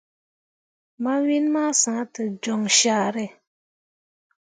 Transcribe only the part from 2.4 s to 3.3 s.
jon carré.